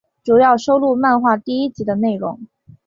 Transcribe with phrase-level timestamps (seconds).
[0.23, 2.39] 主要收录漫画第一集的内容。